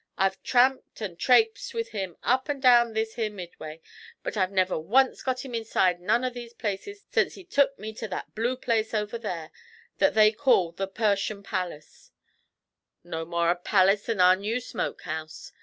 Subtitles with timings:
[0.17, 3.81] I've tramped and traipsed with him up and down this here Midway,
[4.23, 7.93] but I've never once got him inside none of these places sense he took me
[7.93, 9.51] to that blue place over there
[9.99, 12.11] that they call the Pershun Palis;
[13.03, 15.51] no more a palis than our new smoke house.